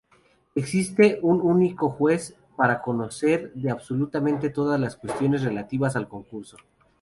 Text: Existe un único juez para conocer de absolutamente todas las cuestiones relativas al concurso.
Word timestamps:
Existe 0.55 1.19
un 1.21 1.41
único 1.41 1.91
juez 1.91 2.35
para 2.57 2.81
conocer 2.81 3.53
de 3.53 3.69
absolutamente 3.69 4.49
todas 4.49 4.79
las 4.79 4.95
cuestiones 4.95 5.43
relativas 5.43 5.95
al 5.95 6.07
concurso. 6.09 6.57